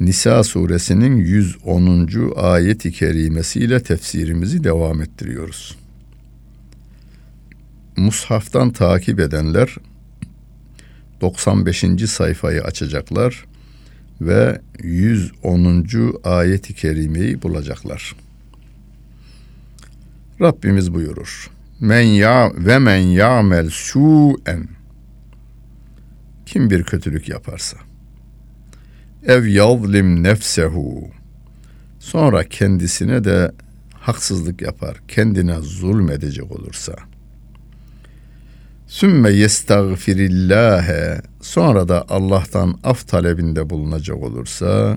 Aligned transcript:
Nisa 0.00 0.44
suresinin 0.44 1.16
110. 1.16 2.32
ayet-i 2.36 2.92
kerimesiyle 2.92 3.82
tefsirimizi 3.82 4.64
devam 4.64 5.02
ettiriyoruz. 5.02 5.76
Mushaftan 7.96 8.70
takip 8.72 9.20
edenler 9.20 9.76
95. 11.20 11.84
sayfayı 12.06 12.62
açacaklar 12.62 13.44
ve 14.20 14.60
110. 14.82 15.86
ayet-i 16.24 16.74
kerimeyi 16.74 17.42
bulacaklar. 17.42 18.16
Rabbimiz 20.40 20.94
buyurur. 20.94 21.50
Men 21.80 22.02
ya 22.02 22.52
ve 22.56 22.78
men 22.78 22.96
ya'mel 22.96 23.70
su'en 23.70 24.68
kim 26.46 26.70
bir 26.70 26.82
kötülük 26.82 27.28
yaparsa 27.28 27.76
ev 29.26 29.46
yazlim 29.46 30.22
nefsehu. 30.22 31.10
Sonra 31.98 32.44
kendisine 32.44 33.24
de 33.24 33.52
haksızlık 33.94 34.62
yapar, 34.62 34.96
kendine 35.08 35.60
zulmedecek 35.60 36.52
olursa. 36.52 36.94
Sümme 38.86 39.30
yestagfirillâhe 39.30 41.22
sonra 41.40 41.88
da 41.88 42.04
Allah'tan 42.08 42.78
af 42.84 43.08
talebinde 43.08 43.70
bulunacak 43.70 44.22
olursa 44.22 44.96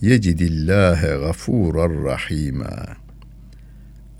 yecidillâhe 0.00 1.06
gafûrar 1.06 2.04
rahîmâ. 2.04 2.86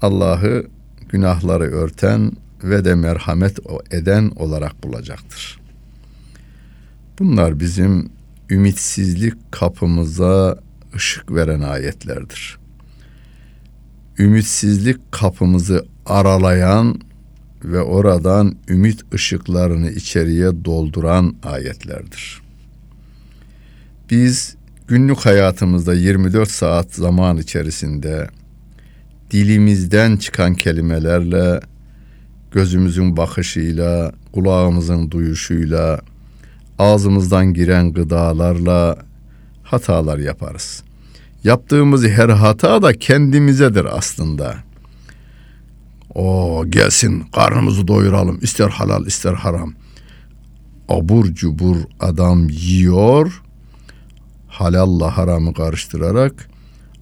Allah'ı 0.03 0.67
günahları 1.09 1.65
örten 1.65 2.33
ve 2.65 2.85
de 2.85 2.95
merhamet 2.95 3.59
eden 3.91 4.31
olarak 4.37 4.83
bulacaktır. 4.83 5.61
Bunlar 7.19 7.61
bizim 7.61 8.11
ümitsizlik 8.51 9.53
kapımıza 9.53 10.59
ışık 10.97 11.35
veren 11.35 11.61
ayetlerdir. 11.61 12.59
Ümitsizlik 14.19 15.13
kapımızı 15.13 15.87
aralayan 16.07 17.01
ve 17.65 17.81
oradan 17.81 18.57
ümit 18.69 19.15
ışıklarını 19.15 19.91
içeriye 19.91 20.65
dolduran 20.65 21.35
ayetlerdir. 21.43 22.43
Biz 24.11 24.57
günlük 24.89 25.19
hayatımızda 25.19 25.95
24 25.95 26.51
saat 26.51 26.95
zaman 26.95 27.37
içerisinde 27.37 28.29
dilimizden 29.31 30.17
çıkan 30.17 30.55
kelimelerle, 30.55 31.61
gözümüzün 32.51 33.17
bakışıyla, 33.17 34.13
kulağımızın 34.33 35.11
duyuşuyla, 35.11 36.01
ağzımızdan 36.83 37.55
giren 37.55 37.93
gıdalarla 37.93 38.97
hatalar 39.63 40.19
yaparız. 40.19 40.83
Yaptığımız 41.45 42.07
her 42.07 42.29
hata 42.29 42.83
da 42.83 42.93
kendimizedir 42.93 43.87
aslında. 43.99 44.57
O 46.15 46.65
gelsin 46.69 47.25
karnımızı 47.35 47.89
doyuralım 47.89 48.39
ister 48.43 48.69
halal 48.69 49.07
ister 49.07 49.35
haram. 49.35 49.75
Abur 50.89 51.25
cubur 51.25 51.77
adam 52.01 52.49
yiyor 52.49 53.43
halalla 54.49 55.17
haramı 55.17 55.55
karıştırarak 55.55 56.49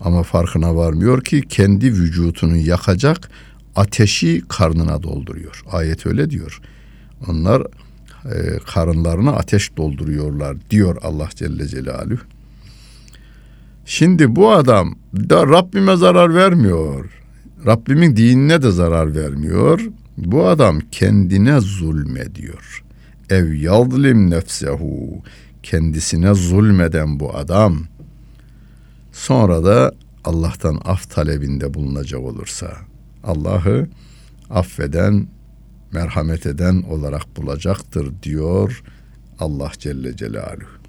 ama 0.01 0.23
farkına 0.23 0.77
varmıyor 0.77 1.25
ki 1.25 1.43
kendi 1.49 1.87
vücutunu 1.93 2.57
yakacak 2.57 3.31
ateşi 3.77 4.43
karnına 4.49 5.03
dolduruyor. 5.03 5.63
Ayet 5.73 6.07
öyle 6.07 6.31
diyor. 6.31 6.61
Onlar 7.29 7.63
e, 8.25 8.59
karınlarına 8.75 9.33
ateş 9.33 9.77
dolduruyorlar 9.77 10.57
diyor 10.71 10.97
Allah 11.03 11.29
Celle 11.35 11.69
Celaluhu. 11.69 12.21
Şimdi 13.85 14.37
bu 14.37 14.53
adam 14.53 14.95
da 15.15 15.47
Rabbime 15.47 15.97
zarar 15.97 16.35
vermiyor. 16.35 17.11
Rabbimin 17.67 18.17
dinine 18.17 18.63
de 18.63 18.71
zarar 18.71 19.15
vermiyor. 19.15 19.81
Bu 20.17 20.47
adam 20.47 20.81
kendine 20.91 21.61
zulmediyor. 21.61 22.85
Ev 23.31 23.53
yadlim 23.53 24.31
nefsehu 24.31 25.23
kendisine 25.63 26.35
zulmeden 26.35 27.21
bu 27.21 27.37
adam 27.37 27.79
sonra 29.13 29.65
da 29.65 29.93
Allah'tan 30.25 30.81
af 30.85 31.11
talebinde 31.11 31.75
bulunacak 31.75 32.21
olursa 32.21 32.73
Allah'ı 33.25 33.89
affeden 34.51 35.27
merhamet 35.93 36.47
eden 36.47 36.83
olarak 36.83 37.37
bulacaktır 37.37 38.13
diyor 38.23 38.83
Allah 39.39 39.73
Celle 39.79 40.17
Celaluhu. 40.17 40.81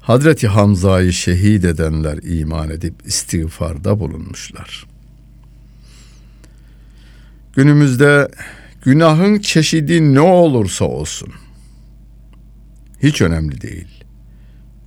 Hazreti 0.00 0.48
Hamza'yı 0.48 1.12
şehit 1.12 1.64
edenler 1.64 2.18
iman 2.22 2.70
edip 2.70 2.94
istiğfarda 3.06 4.00
bulunmuşlar. 4.00 4.86
Günümüzde 7.54 8.28
günahın 8.82 9.38
çeşidi 9.38 10.14
ne 10.14 10.20
olursa 10.20 10.84
olsun 10.84 11.32
hiç 13.02 13.22
önemli 13.22 13.60
değil. 13.60 14.04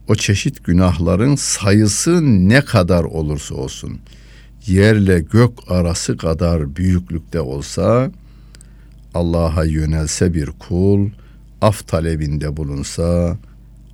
O 0.08 0.16
çeşit 0.16 0.64
günahların 0.64 1.36
sayısı 1.36 2.22
ne 2.50 2.62
kadar 2.62 3.04
olursa 3.04 3.56
olsun 3.56 4.00
yerle 4.66 5.20
gök 5.20 5.52
arası 5.68 6.18
kadar 6.18 6.76
büyüklükte 6.76 7.42
olsa 7.42 8.12
Allah'a 9.14 9.64
yönelse 9.64 10.34
bir 10.34 10.46
kul 10.46 11.10
af 11.62 11.88
talebinde 11.88 12.58
bulunsa 12.58 13.38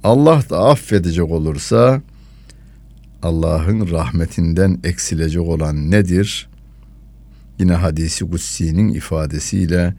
Allah 0.04 0.44
da 0.50 0.60
affedecek 0.60 1.32
olursa 1.32 2.02
Allah'ın 3.24 3.92
rahmetinden 3.92 4.80
eksilecek 4.84 5.42
olan 5.42 5.92
nedir? 5.92 6.50
Yine 7.60 7.74
hadisi 7.74 8.30
kutsi'nin 8.30 8.94
ifadesiyle 8.94 9.94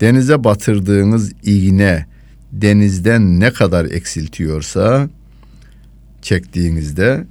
denize 0.00 0.44
batırdığınız 0.44 1.32
iğne 1.42 2.06
denizden 2.52 3.40
ne 3.40 3.52
kadar 3.52 3.84
eksiltiyorsa 3.84 5.08
çektiğinizde 6.22 7.26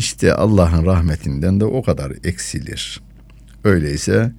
işte 0.00 0.34
Allah'ın 0.34 0.86
rahmetinden 0.86 1.60
de 1.60 1.64
o 1.64 1.82
kadar 1.82 2.12
eksilir. 2.24 3.00
Öyleyse 3.64 4.32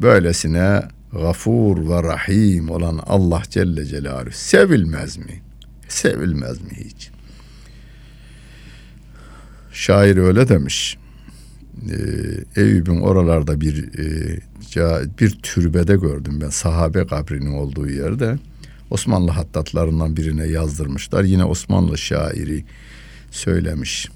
böylesine 0.00 0.82
gafur 1.12 1.88
ve 1.88 2.02
rahim 2.02 2.70
olan 2.70 3.00
Allah 3.06 3.42
Celle 3.50 3.84
Celaluhu 3.84 4.32
sevilmez 4.32 5.16
mi? 5.16 5.42
Sevilmez 5.88 6.60
mi 6.60 6.70
hiç? 6.84 7.10
Şair 9.72 10.16
öyle 10.16 10.48
demiş. 10.48 10.98
Ee, 11.90 12.60
Eyüp'ün 12.60 13.00
oralarda 13.00 13.60
bir 13.60 13.98
e, 13.98 14.40
bir 15.20 15.30
türbede 15.42 15.96
gördüm 15.96 16.40
ben 16.40 16.50
sahabe 16.50 17.06
kabrinin 17.06 17.52
olduğu 17.52 17.90
yerde. 17.90 18.38
Osmanlı 18.90 19.30
hattatlarından 19.30 20.16
birine 20.16 20.46
yazdırmışlar. 20.46 21.24
Yine 21.24 21.44
Osmanlı 21.44 21.98
şairi 21.98 22.64
söylemiş. 23.30 24.08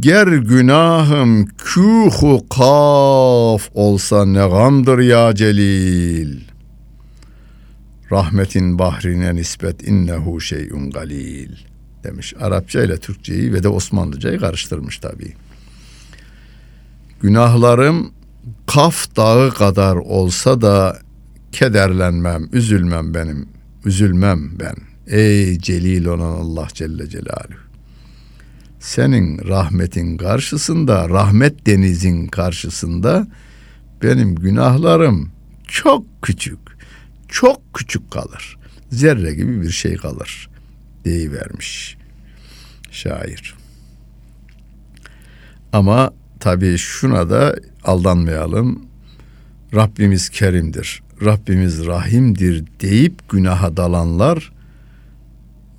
Ger 0.00 0.26
günahım 0.26 1.46
kühu 1.46 2.48
kaf 2.48 3.70
olsa 3.74 4.26
ne 4.26 4.38
gamdır 4.38 4.98
ya 4.98 5.34
celil. 5.34 6.40
Rahmetin 8.12 8.78
bahrine 8.78 9.34
nispet 9.34 9.88
innehu 9.88 10.40
şeyun 10.40 10.90
galil 10.90 11.56
demiş. 12.04 12.34
Arapça 12.40 12.82
ile 12.82 12.96
Türkçeyi 12.96 13.52
ve 13.52 13.62
de 13.62 13.68
Osmanlıcayı 13.68 14.38
karıştırmış 14.38 14.98
tabii. 14.98 15.34
Günahlarım 17.22 18.10
Kaf 18.66 19.16
dağı 19.16 19.50
kadar 19.50 19.96
olsa 19.96 20.60
da 20.60 20.98
kederlenmem, 21.52 22.48
üzülmem 22.52 23.14
benim, 23.14 23.48
üzülmem 23.84 24.58
ben. 24.60 24.74
Ey 25.06 25.58
celil 25.58 26.04
olan 26.04 26.32
Allah 26.32 26.68
Celle 26.74 27.08
Celaluhu 27.08 27.67
senin 28.88 29.48
rahmetin 29.48 30.16
karşısında, 30.16 31.08
rahmet 31.08 31.66
denizin 31.66 32.26
karşısında 32.26 33.26
benim 34.02 34.34
günahlarım 34.34 35.30
çok 35.66 36.04
küçük, 36.22 36.58
çok 37.28 37.74
küçük 37.74 38.10
kalır. 38.10 38.58
Zerre 38.90 39.34
gibi 39.34 39.62
bir 39.62 39.70
şey 39.70 39.96
kalır 39.96 40.50
deyivermiş. 41.04 41.96
Şair. 42.90 43.54
Ama 45.72 46.10
tabii 46.40 46.78
şuna 46.78 47.30
da 47.30 47.56
aldanmayalım. 47.84 48.82
Rabbimiz 49.74 50.28
kerimdir. 50.28 51.02
Rabbimiz 51.24 51.86
rahimdir 51.86 52.64
deyip 52.80 53.28
günaha 53.28 53.76
dalanlar 53.76 54.52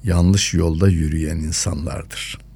yanlış 0.03 0.53
yolda 0.53 0.89
yürüyen 0.89 1.37
insanlardır. 1.37 2.48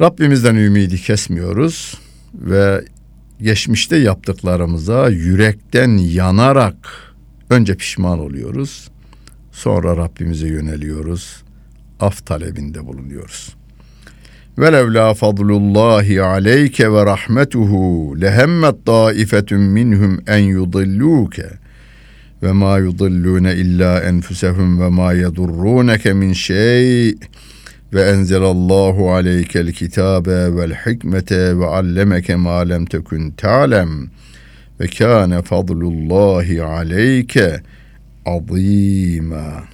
Rabbimizden 0.00 0.54
ümidi 0.54 0.96
kesmiyoruz 0.96 1.98
ve 2.34 2.84
geçmişte 3.42 3.96
yaptıklarımıza 3.96 5.08
yürekten 5.08 5.96
yanarak 5.96 6.76
önce 7.50 7.74
pişman 7.74 8.18
oluyoruz. 8.18 8.90
Sonra 9.52 9.96
Rabbimize 9.96 10.48
yöneliyoruz. 10.48 11.42
Af 12.00 12.26
talebinde 12.26 12.86
bulunuyoruz. 12.86 13.54
Velevla 14.58 15.14
fadlullahi 15.14 16.22
aleyke 16.22 16.92
ve 16.92 17.06
rahmetuhu 17.06 18.16
lehemmet 18.20 18.86
taifetun 18.86 19.60
minhum 19.60 20.20
en 20.26 20.38
yudilluke 20.38 21.50
ve 22.42 22.52
ma 22.52 22.78
yudillune 22.78 23.54
illa 23.54 24.00
enfusehum 24.00 24.80
ve 24.80 24.88
ma 24.88 25.12
yedurruneke 25.12 26.12
min 26.12 26.32
şey 26.32 27.14
ve 27.92 28.02
enzelallahu 28.02 29.12
aleykel 29.12 29.72
kitabe 29.72 30.56
vel 30.56 30.74
hikmete 30.74 31.58
ve 31.58 31.66
allemeke 31.66 32.36
ma 32.36 32.58
lem 32.58 32.86
tekun 32.86 33.30
ta'lem 33.30 34.10
ve 34.80 34.86
kâne 34.86 35.42
fadlullahi 35.42 36.62
aleyke 36.62 37.62
azîmâ. 38.26 39.64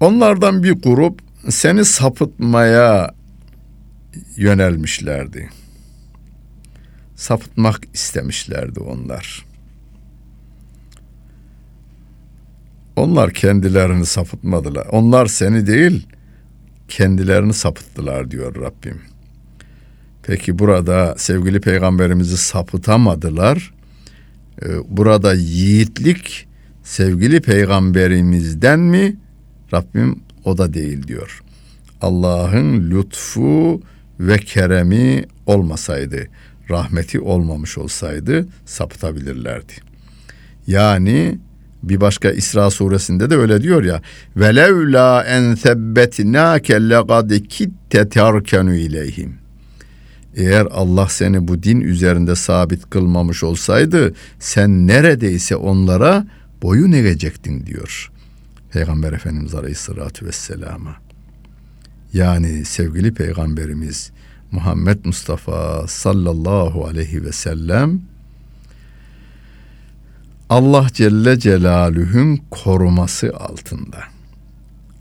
Onlardan 0.00 0.62
bir 0.62 0.72
grup 0.72 1.20
seni 1.48 1.84
sapıtmaya 1.84 3.14
yönelmişlerdi. 4.36 5.50
Sapıtmak 7.16 7.80
istemişlerdi 7.94 8.80
onlar. 8.80 9.47
Onlar 12.98 13.30
kendilerini 13.30 14.06
sapıtmadılar. 14.06 14.86
Onlar 14.86 15.26
seni 15.26 15.66
değil, 15.66 16.06
kendilerini 16.88 17.54
sapıttılar 17.54 18.30
diyor 18.30 18.54
Rabbim. 18.54 19.00
Peki 20.22 20.58
burada 20.58 21.14
sevgili 21.18 21.60
peygamberimizi 21.60 22.36
sapıtamadılar. 22.36 23.74
Ee, 24.62 24.66
burada 24.88 25.34
yiğitlik 25.34 26.48
sevgili 26.82 27.40
peygamberimizden 27.40 28.80
mi? 28.80 29.16
Rabbim 29.72 30.20
o 30.44 30.58
da 30.58 30.74
değil 30.74 31.06
diyor. 31.06 31.42
Allah'ın 32.00 32.90
lütfu 32.90 33.82
ve 34.20 34.38
keremi 34.38 35.24
olmasaydı, 35.46 36.26
rahmeti 36.70 37.20
olmamış 37.20 37.78
olsaydı 37.78 38.48
sapıtabilirlerdi. 38.66 39.72
Yani 40.66 41.38
bir 41.82 42.00
başka 42.00 42.30
İsra 42.30 42.70
suresinde 42.70 43.30
de 43.30 43.36
öyle 43.36 43.62
diyor 43.62 43.84
ya. 43.84 44.02
Velevla 44.36 45.24
en 45.24 45.54
sebbetnake 45.54 46.88
lekad 46.88 47.30
kitte 47.48 48.08
terkenu 48.08 48.74
ileyhim. 48.74 49.34
Eğer 50.36 50.66
Allah 50.70 51.08
seni 51.08 51.48
bu 51.48 51.62
din 51.62 51.80
üzerinde 51.80 52.34
sabit 52.34 52.90
kılmamış 52.90 53.44
olsaydı 53.44 54.14
sen 54.38 54.86
neredeyse 54.86 55.56
onlara 55.56 56.26
boyun 56.62 56.92
eğecektin 56.92 57.66
diyor. 57.66 58.10
Peygamber 58.72 59.12
Efendimiz 59.12 59.54
Aleyhisselatü 59.54 60.26
Vesselam'a. 60.26 60.96
Yani 62.12 62.64
sevgili 62.64 63.14
Peygamberimiz 63.14 64.10
Muhammed 64.50 65.04
Mustafa 65.04 65.86
sallallahu 65.88 66.86
aleyhi 66.86 67.24
ve 67.24 67.32
sellem 67.32 68.00
Allah 70.50 70.86
Celle 70.92 71.38
Celaluhu'nun 71.38 72.40
koruması 72.50 73.36
altında. 73.36 73.98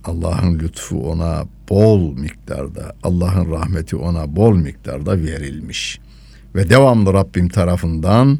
Allah'ın 0.04 0.60
lütfu 0.60 1.12
ona 1.12 1.46
bol 1.70 2.18
miktarda, 2.18 2.96
Allah'ın 3.04 3.52
rahmeti 3.52 3.96
ona 3.96 4.36
bol 4.36 4.56
miktarda 4.56 5.24
verilmiş 5.24 6.00
ve 6.56 6.70
devamlı 6.70 7.14
Rabbim 7.14 7.50
tarafından 7.50 8.40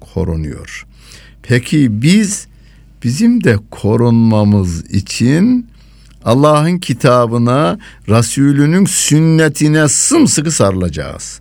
korunuyor. 0.00 0.86
Peki 1.42 2.02
biz 2.02 2.46
bizim 3.02 3.44
de 3.44 3.58
korunmamız 3.70 4.84
için 4.90 5.66
Allah'ın 6.24 6.78
kitabına, 6.78 7.78
Resulünün 8.08 8.84
sünnetine 8.84 9.88
sımsıkı 9.88 10.50
sarılacağız. 10.50 11.40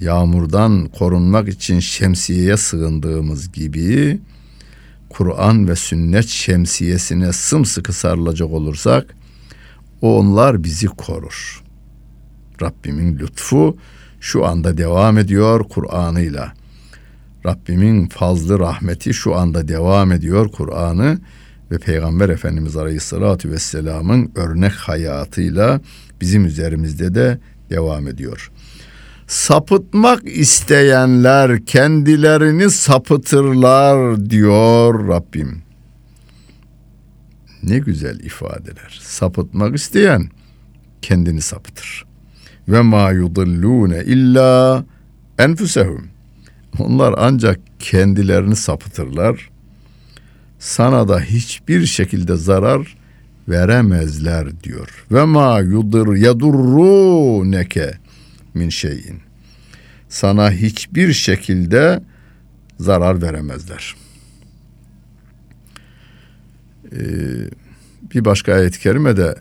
Yağmurdan 0.00 0.88
korunmak 0.98 1.48
için 1.48 1.80
şemsiyeye 1.80 2.56
sığındığımız 2.56 3.52
gibi 3.52 4.20
Kur'an 5.08 5.68
ve 5.68 5.76
sünnet 5.76 6.28
şemsiyesine 6.28 7.32
sımsıkı 7.32 7.92
sarılacak 7.92 8.50
olursak 8.50 9.14
onlar 10.00 10.64
bizi 10.64 10.86
korur. 10.86 11.62
Rabbimin 12.62 13.18
lütfu 13.18 13.76
şu 14.20 14.46
anda 14.46 14.78
devam 14.78 15.18
ediyor 15.18 15.64
Kur'an'ıyla. 15.68 16.52
Rabbimin 17.46 18.06
fazlı 18.06 18.58
rahmeti 18.58 19.14
şu 19.14 19.34
anda 19.34 19.68
devam 19.68 20.12
ediyor 20.12 20.48
Kur'an'ı 20.48 21.18
ve 21.70 21.78
Peygamber 21.78 22.28
Efendimiz 22.28 22.76
Aleyhisselatü 22.76 23.50
Vesselam'ın 23.50 24.32
örnek 24.34 24.72
hayatıyla 24.72 25.80
bizim 26.20 26.44
üzerimizde 26.44 27.14
de 27.14 27.38
devam 27.70 28.08
ediyor. 28.08 28.50
Sapıtmak 29.26 30.22
isteyenler 30.24 31.64
kendilerini 31.66 32.70
sapıtırlar 32.70 34.30
diyor 34.30 35.08
Rabbim. 35.08 35.62
Ne 37.62 37.78
güzel 37.78 38.20
ifadeler. 38.20 39.00
Sapıtmak 39.02 39.76
isteyen 39.76 40.30
kendini 41.02 41.40
sapıtır. 41.40 42.04
Ve 42.68 42.80
ma 42.80 43.10
yudillune 43.10 44.04
illa 44.04 44.84
enfusehum. 45.38 46.08
Onlar 46.78 47.14
ancak 47.18 47.60
kendilerini 47.78 48.56
sapıtırlar. 48.56 49.50
Sana 50.58 51.08
da 51.08 51.20
hiçbir 51.20 51.86
şekilde 51.86 52.36
zarar 52.36 52.96
veremezler 53.48 54.62
diyor. 54.62 55.06
Ve 55.12 55.24
ma 55.24 55.60
yudur 55.60 56.16
yadurruneke 56.16 58.03
min 58.54 58.68
şeyin. 58.68 59.20
Sana 60.08 60.50
hiçbir 60.50 61.12
şekilde 61.12 62.02
zarar 62.80 63.22
veremezler. 63.22 63.94
Ee, 66.92 66.98
bir 68.14 68.24
başka 68.24 68.54
ayet-i 68.54 68.80
kerimede 68.80 69.34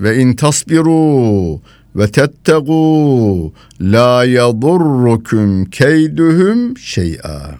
ve 0.00 0.16
in 0.16 0.32
tasbiru 0.36 1.60
ve 1.96 2.10
tettegu 2.10 3.52
la 3.80 4.24
yadurrukum 4.24 5.64
keyduhum 5.64 6.76
şey'a. 6.76 7.58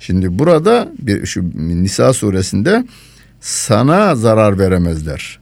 Şimdi 0.00 0.38
burada 0.38 0.92
bir 0.98 1.26
şu 1.26 1.50
Nisa 1.54 2.12
suresinde 2.12 2.84
sana 3.40 4.14
zarar 4.14 4.58
veremezler. 4.58 5.38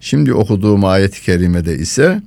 Şimdi 0.00 0.34
okuduğum 0.34 0.84
ayet-i 0.84 1.22
kerimede 1.22 1.78
ise 1.78 2.22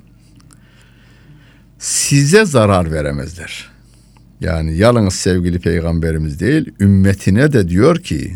size 1.84 2.46
zarar 2.46 2.92
veremezler. 2.92 3.72
Yani 4.42 4.78
yalnız 4.78 5.14
sevgili 5.14 5.60
peygamberimiz 5.60 6.40
değil, 6.40 6.72
ümmetine 6.80 7.54
de 7.54 7.70
diyor 7.70 8.00
ki, 8.00 8.36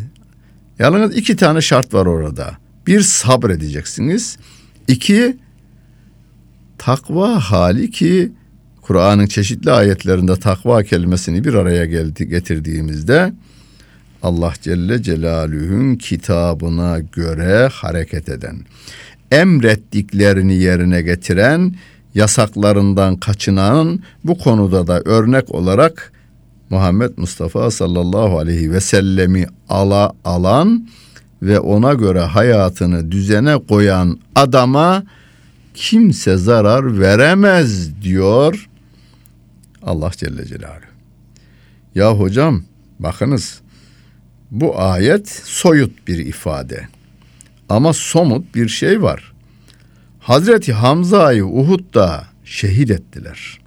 yalnız 0.80 1.18
iki 1.18 1.36
tane 1.36 1.62
şart 1.62 1.94
var 1.94 2.06
orada. 2.06 2.58
Bir 2.88 3.02
sabredeceksiniz. 3.02 4.38
İki 4.88 5.38
takva 6.78 7.40
hali 7.40 7.92
ki 7.92 8.32
Kur'an'ın 8.82 9.26
çeşitli 9.26 9.72
ayetlerinde 9.72 10.36
takva 10.36 10.84
kelimesini 10.84 11.44
bir 11.44 11.54
araya 11.54 11.86
geldi, 11.86 12.30
getirdiğimizde 12.30 13.34
Allah 14.24 14.54
Celle 14.62 15.04
Celaluhu'nun 15.04 15.96
kitabına 15.96 17.00
göre 17.00 17.70
hareket 17.74 18.30
eden, 18.30 18.58
emrettiklerini 19.32 20.56
yerine 20.56 21.02
getiren, 21.02 21.76
yasaklarından 22.18 23.16
kaçınan 23.16 24.00
bu 24.24 24.38
konuda 24.38 24.88
da 24.88 25.02
örnek 25.02 25.56
olarak 25.56 26.12
Muhammed 26.70 27.18
Mustafa 27.18 27.72
sallallahu 27.72 28.40
aleyhi 28.40 28.72
ve 28.72 28.80
sellemi 28.80 29.46
ala 29.70 30.14
alan 30.26 30.88
ve 31.42 31.60
ona 31.60 31.94
göre 31.94 32.20
hayatını 32.20 33.12
düzene 33.12 33.58
koyan 33.58 34.20
adama 34.36 35.04
kimse 35.74 36.38
zarar 36.38 37.00
veremez 37.00 38.02
diyor 38.02 38.70
Allah 39.84 40.12
Celle 40.18 40.46
Celaluhu. 40.46 40.82
Ya 41.96 42.12
hocam 42.12 42.64
bakınız 43.00 43.62
bu 44.52 44.80
ayet 44.80 45.30
soyut 45.30 46.08
bir 46.08 46.18
ifade. 46.18 46.88
Ama 47.70 47.94
somut 47.94 48.56
bir 48.56 48.68
şey 48.68 49.02
var. 49.02 49.34
Hazreti 50.28 50.74
Hamza'yı 50.74 51.46
Uhud'da 51.46 52.24
şehit 52.46 52.92
ettiler. 52.92 53.60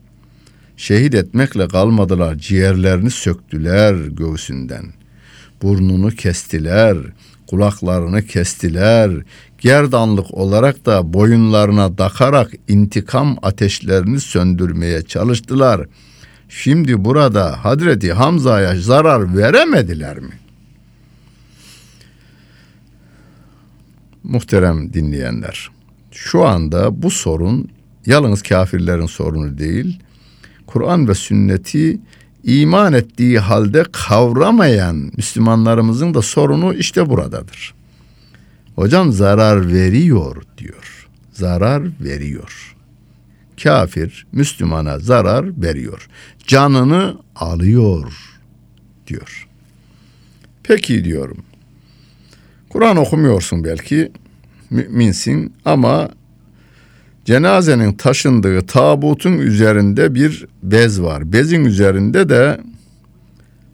Şehit 0.77 1.15
etmekle 1.15 1.69
kalmadılar. 1.69 2.35
Ciğerlerini 2.35 3.11
söktüler 3.11 3.95
göğsünden. 3.95 4.85
Burnunu 5.63 6.11
kestiler, 6.11 6.97
kulaklarını 7.47 8.27
kestiler. 8.27 9.11
Gerdanlık 9.59 10.35
olarak 10.35 10.87
da 10.87 11.13
boyunlarına 11.13 11.99
dakarak 11.99 12.51
intikam 12.69 13.39
ateşlerini 13.43 14.21
söndürmeye 14.21 15.03
çalıştılar. 15.03 15.87
Şimdi 16.49 17.05
burada 17.05 17.65
Hazreti 17.65 18.13
Hamza'ya 18.13 18.81
zarar 18.81 19.37
veremediler 19.37 20.19
mi? 20.19 20.35
Muhterem 24.23 24.93
dinleyenler, 24.93 25.71
şu 26.25 26.45
anda 26.45 27.03
bu 27.03 27.11
sorun 27.11 27.69
yalnız 28.07 28.43
kafirlerin 28.43 29.07
sorunu 29.07 29.59
değil, 29.59 30.01
Kur'an 30.67 31.09
ve 31.09 31.15
sünneti 31.15 32.01
iman 32.45 32.93
ettiği 32.93 33.39
halde 33.39 33.85
kavramayan 33.93 35.11
Müslümanlarımızın 35.17 36.15
da 36.15 36.23
sorunu 36.23 36.75
işte 36.75 37.09
buradadır. 37.09 37.75
Hocam 38.77 39.13
zarar 39.13 39.73
veriyor 39.73 40.43
diyor. 40.59 41.09
Zarar 41.33 41.83
veriyor. 42.01 42.77
Kafir 43.63 44.27
Müslümana 44.33 44.99
zarar 44.99 45.63
veriyor. 45.63 46.09
Canını 46.47 47.17
alıyor 47.37 48.13
diyor. 49.07 49.49
Peki 50.63 51.05
diyorum. 51.05 51.39
Kur'an 52.69 52.97
okumuyorsun 52.97 53.65
belki 53.65 54.13
müminsin 54.71 55.53
ama 55.65 56.09
cenazenin 57.25 57.93
taşındığı 57.93 58.67
tabutun 58.67 59.39
üzerinde 59.39 60.15
bir 60.15 60.47
bez 60.63 61.03
var. 61.03 61.33
Bezin 61.33 61.65
üzerinde 61.65 62.29
de 62.29 62.61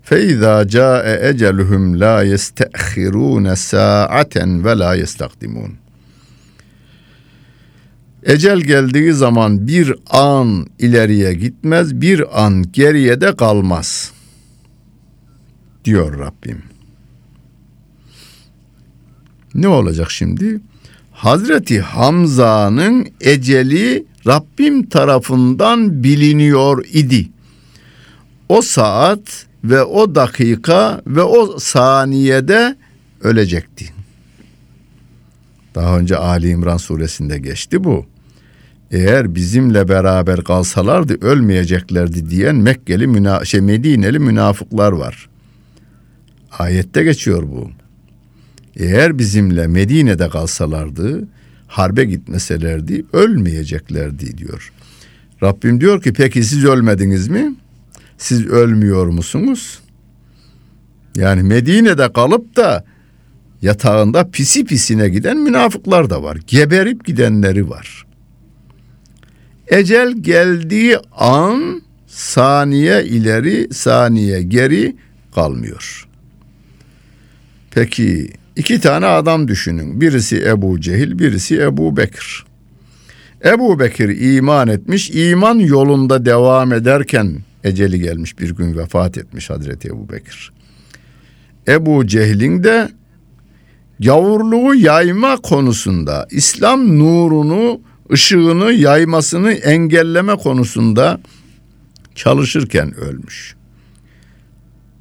feiza 0.02 0.68
ca'e 0.68 1.28
eceluhum 1.28 2.00
la 2.00 2.22
yestehirun 2.22 3.54
sa'aten 3.54 4.64
ve 4.64 4.78
la 4.78 4.94
yestakdimun. 4.94 5.74
Ecel 8.22 8.60
geldiği 8.60 9.12
zaman 9.12 9.68
bir 9.68 9.94
an 10.10 10.66
ileriye 10.78 11.34
gitmez, 11.34 12.00
bir 12.00 12.44
an 12.44 12.64
geriye 12.72 13.20
de 13.20 13.36
kalmaz. 13.36 14.12
Diyor 15.84 16.18
Rabbim. 16.18 16.62
Ne 19.54 19.68
olacak 19.68 20.10
şimdi? 20.10 20.60
Hazreti 21.16 21.80
Hamza'nın 21.80 23.08
eceli 23.20 24.04
Rabbim 24.26 24.88
tarafından 24.88 26.02
biliniyor 26.02 26.85
idi. 26.92 27.28
O 28.49 28.62
saat 28.62 29.46
ve 29.64 29.82
o 29.82 30.14
dakika 30.14 31.02
ve 31.06 31.23
o 31.23 31.58
saniyede 31.58 32.76
ölecekti. 33.20 33.92
Daha 35.75 35.99
önce 35.99 36.16
Ali 36.16 36.49
İmran 36.49 36.76
suresinde 36.76 37.38
geçti 37.38 37.85
bu. 37.85 38.06
Eğer 38.90 39.35
bizimle 39.35 39.88
beraber 39.88 40.44
kalsalardı 40.44 41.26
ölmeyeceklerdi 41.26 42.30
diyen 42.30 42.56
Mekkeli 42.56 43.06
müna 43.06 43.44
şey 43.44 43.61
Medineli 43.61 44.18
münafıklar 44.18 44.92
var. 44.92 45.28
Ayette 46.58 47.04
geçiyor 47.04 47.42
bu. 47.42 47.70
Eğer 48.76 49.18
bizimle 49.18 49.66
Medine'de 49.66 50.28
kalsalardı, 50.28 51.28
harbe 51.66 52.04
gitmeselerdi 52.04 53.04
ölmeyeceklerdi 53.12 54.38
diyor. 54.38 54.73
Rabbim 55.42 55.80
diyor 55.80 56.02
ki 56.02 56.12
peki 56.12 56.45
siz 56.45 56.64
ölmediniz 56.64 57.28
mi? 57.28 57.54
Siz 58.18 58.47
ölmüyor 58.47 59.06
musunuz? 59.06 59.78
Yani 61.16 61.42
Medine'de 61.42 62.12
kalıp 62.12 62.56
da 62.56 62.85
yatağında 63.62 64.30
pisi 64.30 64.64
pisine 64.64 65.09
giden 65.09 65.37
münafıklar 65.37 66.11
da 66.11 66.23
var. 66.23 66.38
Geberip 66.47 67.04
gidenleri 67.04 67.71
var. 67.71 68.06
Ecel 69.68 70.12
geldiği 70.12 70.99
an 71.16 71.83
saniye 72.06 73.04
ileri 73.04 73.75
saniye 73.75 74.42
geri 74.42 74.97
kalmıyor. 75.35 76.09
Peki 77.71 78.33
İki 78.56 78.80
tane 78.80 79.06
adam 79.06 79.48
düşünün. 79.48 80.00
Birisi 80.00 80.44
Ebu 80.46 80.80
Cehil, 80.80 81.18
birisi 81.18 81.60
Ebu 81.60 81.96
Bekir. 81.96 82.44
Ebu 83.44 83.80
Bekir 83.80 84.36
iman 84.36 84.68
etmiş, 84.68 85.10
iman 85.10 85.58
yolunda 85.58 86.26
devam 86.26 86.72
ederken 86.72 87.38
eceli 87.64 88.00
gelmiş 88.00 88.38
bir 88.38 88.50
gün 88.50 88.78
vefat 88.78 89.18
etmiş 89.18 89.50
Hazreti 89.50 89.88
Ebu 89.88 90.08
Bekir. 90.08 90.52
Ebu 91.68 92.06
Cehil'in 92.06 92.64
de 92.64 92.88
gavurluğu 94.00 94.75
yayma 94.75 95.36
konusunda, 95.36 96.26
İslam 96.30 96.98
nurunu, 96.98 97.80
ışığını 98.12 98.72
yaymasını 98.72 99.52
engelleme 99.52 100.36
konusunda 100.36 101.20
çalışırken 102.14 102.94
ölmüş. 102.94 103.56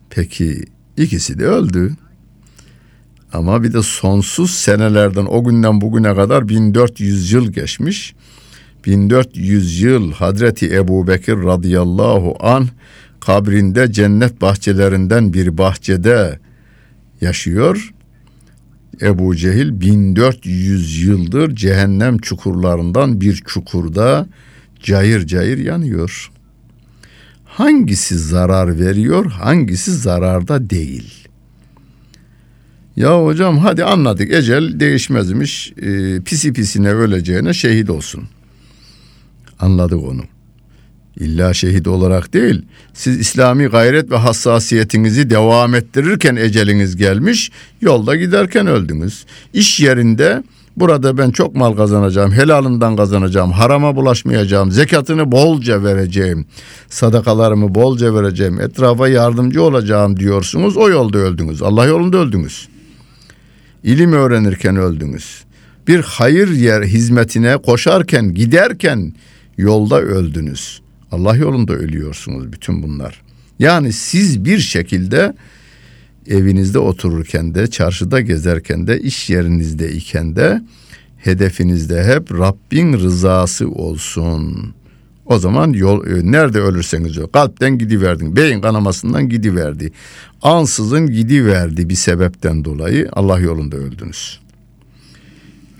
Peki 0.10 0.64
ikisi 0.98 1.40
de 1.40 1.46
öldü. 1.46 1.92
Ama 3.36 3.64
bir 3.64 3.74
de 3.74 3.82
sonsuz 3.82 4.52
senelerden 4.52 5.26
o 5.26 5.44
günden 5.44 5.82
bugüne 5.82 6.16
kadar 6.16 6.50
1400 6.50 7.32
yıl 7.32 7.52
geçmiş. 7.52 8.16
1400 8.86 9.82
yıl 9.82 10.12
Hazreti 10.12 10.76
Ebu 10.76 11.08
Bekir 11.08 11.34
radıyallahu 11.34 12.36
an 12.40 12.68
kabrinde 13.20 13.92
cennet 13.92 14.42
bahçelerinden 14.42 15.34
bir 15.34 15.58
bahçede 15.58 16.40
yaşıyor. 17.22 17.94
Ebu 19.02 19.36
Cehil 19.36 19.82
1400 19.82 21.04
yıldır 21.04 21.56
cehennem 21.56 22.18
çukurlarından 22.18 23.22
bir 23.22 23.36
çukurda 23.36 24.28
cayır 24.84 25.28
cayır 25.28 25.58
yanıyor. 25.58 26.32
Hangisi 27.46 28.20
zarar 28.20 28.80
veriyor, 28.80 29.26
hangisi 29.26 29.92
zararda 29.92 30.70
değil? 30.70 31.25
Ya 32.96 33.24
hocam 33.26 33.58
hadi 33.58 33.84
anladık 33.84 34.34
ecel 34.34 34.80
değişmezmiş. 34.80 35.74
E, 35.82 36.20
pisi 36.22 36.54
pisine 36.54 36.92
öleceğine 36.92 37.54
şehit 37.54 37.90
olsun. 37.90 38.24
Anladık 39.60 40.04
onu. 40.04 40.22
İlla 41.20 41.54
şehit 41.54 41.88
olarak 41.88 42.34
değil. 42.34 42.62
Siz 42.94 43.20
İslami 43.20 43.66
gayret 43.66 44.12
ve 44.12 44.16
hassasiyetinizi 44.16 45.30
devam 45.30 45.76
ettirirken 45.76 46.36
eceliniz 46.36 46.96
gelmiş. 46.96 47.52
Yolda 47.82 48.16
giderken 48.16 48.68
öldünüz. 48.68 49.26
İş 49.54 49.80
yerinde 49.80 50.44
burada 50.78 51.18
ben 51.18 51.32
çok 51.32 51.56
mal 51.56 51.74
kazanacağım, 51.74 52.32
helalından 52.32 52.96
kazanacağım, 52.96 53.52
harama 53.52 53.96
bulaşmayacağım, 53.96 54.72
zekatını 54.72 55.32
bolca 55.32 55.84
vereceğim, 55.84 56.46
sadakalarımı 56.90 57.76
bolca 57.76 58.16
vereceğim, 58.16 58.62
etrafa 58.62 59.08
yardımcı 59.08 59.64
olacağım 59.64 60.20
diyorsunuz. 60.20 60.78
O 60.78 60.90
yolda 60.90 61.18
öldünüz. 61.18 61.62
Allah 61.62 61.86
yolunda 61.86 62.18
öldünüz 62.18 62.68
ilim 63.86 64.14
öğrenirken 64.14 64.76
öldünüz. 64.76 65.44
Bir 65.88 66.00
hayır 66.02 66.48
yer 66.50 66.84
hizmetine 66.84 67.58
koşarken, 67.58 68.34
giderken 68.34 69.14
yolda 69.58 70.02
öldünüz. 70.02 70.82
Allah 71.12 71.36
yolunda 71.36 71.74
ölüyorsunuz 71.74 72.54
bütün 72.54 72.84
bunlar. 72.84 73.22
Yani 73.60 73.94
siz 73.94 74.46
bir 74.46 74.60
şekilde 74.60 75.34
evinizde 76.28 76.80
otururken 76.80 77.56
de, 77.56 77.68
çarşıda 77.68 78.22
gezerken 78.22 78.88
de, 78.88 79.02
iş 79.02 79.30
yerinizde 79.30 79.92
iken 79.92 80.36
de 80.36 80.62
hedefinizde 81.18 82.04
hep 82.04 82.32
Rabbin 82.32 82.94
rızası 82.94 83.70
olsun. 83.70 84.74
O 85.26 85.40
zaman 85.40 85.74
yol 85.74 86.08
e, 86.08 86.32
nerede 86.32 86.60
ölürseniz 86.60 87.18
öl. 87.18 87.28
Kalpten 87.28 87.78
gidiverdin. 87.78 88.36
Beyin 88.36 88.62
kanamasından 88.62 89.30
gidiverdi. 89.30 89.92
Ansızın 90.42 91.08
gidiverdi 91.08 91.90
bir 91.90 91.96
sebepten 91.96 92.66
dolayı 92.66 93.10
Allah 93.14 93.40
yolunda 93.40 93.78
öldünüz. 93.78 94.40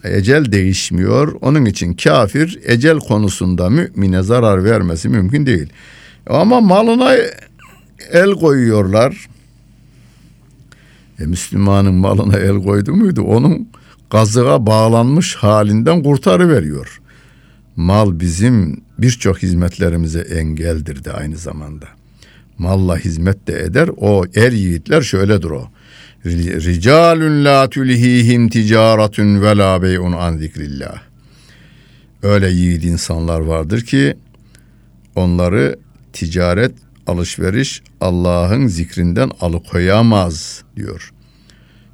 Ecel 0.04 0.52
değişmiyor. 0.52 1.36
Onun 1.42 1.66
için 1.66 1.94
kafir 1.94 2.60
ecel 2.66 3.00
konusunda 3.00 3.70
mümine 3.70 4.24
zarar 4.24 4.64
vermesi 4.64 5.10
mümkün 5.10 5.46
değil. 5.46 5.70
Ama 6.28 6.62
malına 6.62 7.16
el 8.12 8.32
koyuyorlar. 8.32 9.28
E, 11.20 11.26
Müslümanın 11.26 11.94
malına 11.94 12.38
el 12.38 12.64
koydu 12.64 12.94
muydu? 12.94 13.22
Onun 13.22 13.70
kazığa 14.10 14.68
bağlanmış 14.68 15.36
halinden 15.36 16.04
kurtarıveriyor. 16.04 17.02
Mal 17.76 18.20
bizim 18.20 18.85
birçok 18.98 19.44
hizmetlerimize 19.44 20.20
engeldir 20.20 21.04
de 21.04 21.14
aynı 21.14 21.38
zamanda. 21.38 21.86
Malla 22.58 22.98
hizmet 22.98 23.48
de 23.48 23.64
eder. 23.64 23.90
O 23.98 24.26
er 24.36 24.52
yiğitler 24.52 25.02
şöyledir 25.02 25.50
o. 25.50 25.70
Ricalun 26.26 27.46
la 27.46 27.70
tulhihim 27.70 28.50
ticaretun 28.50 29.42
ve 29.42 29.58
la 29.58 29.82
bey'un 29.82 30.12
an 30.12 30.38
zikrillah. 30.38 31.02
Öyle 32.24 32.50
yiğit 32.50 32.84
insanlar 32.84 33.40
vardır 33.40 33.82
ki 33.82 34.18
onları 35.16 35.80
ticaret, 36.14 36.72
alışveriş 37.08 37.82
Allah'ın 38.02 38.68
zikrinden 38.68 39.32
alıkoyamaz 39.42 40.64
diyor. 40.76 41.12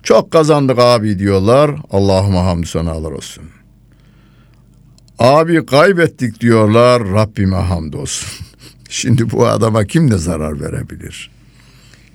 Çok 0.03 0.31
kazandık 0.31 0.79
abi 0.79 1.20
diyorlar. 1.20 1.72
Allah'ıma 1.91 2.46
hamdü 2.46 2.67
senalar 2.67 3.12
olsun. 3.12 3.43
Abi 5.21 5.65
kaybettik 5.65 6.41
diyorlar. 6.41 7.03
Rabbime 7.03 7.55
hamdolsun. 7.55 8.45
Şimdi 8.89 9.31
bu 9.31 9.47
adama 9.47 9.85
kim 9.85 10.09
ne 10.09 10.17
zarar 10.17 10.61
verebilir? 10.61 11.31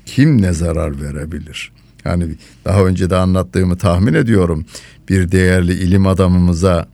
Kim 0.07 0.43
ne 0.43 0.53
zarar 0.53 1.03
verebilir? 1.03 1.73
Yani 2.05 2.35
daha 2.65 2.85
önce 2.85 3.11
de 3.11 3.17
anlattığımı 3.17 3.79
tahmin 3.79 4.15
ediyorum. 4.15 4.65
Bir 5.09 5.33
değerli 5.33 5.73
ilim 5.73 6.07
adamımıza 6.07 6.89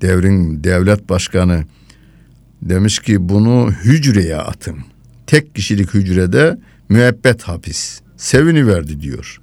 devrin 0.00 0.64
devlet 0.64 1.08
başkanı 1.08 1.64
demiş 2.62 2.98
ki 2.98 3.28
bunu 3.28 3.70
hücreye 3.70 4.36
atın. 4.36 4.76
Tek 5.26 5.54
kişilik 5.54 5.94
hücrede 5.94 6.58
müebbet 6.88 7.42
hapis. 7.42 8.00
Sevini 8.16 8.66
verdi 8.66 9.00
diyor. 9.00 9.40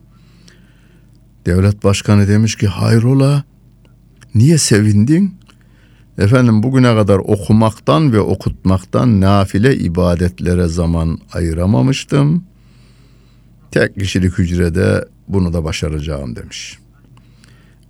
Devlet 1.45 1.83
başkanı 1.83 2.27
demiş 2.27 2.55
ki 2.55 2.67
hayrola 2.67 3.43
niye 4.35 4.57
sevindin? 4.57 5.40
Efendim 6.22 6.63
bugüne 6.63 6.96
kadar 6.96 7.18
okumaktan 7.18 8.13
ve 8.13 8.20
okutmaktan 8.20 9.22
nafile 9.22 9.78
ibadetlere 9.78 10.68
zaman 10.68 11.20
ayıramamıştım. 11.34 12.44
Tek 13.72 13.96
kişilik 13.96 14.38
hücrede 14.38 15.06
bunu 15.28 15.54
da 15.54 15.63
başaracağım 15.63 16.36
demiş. 16.36 16.78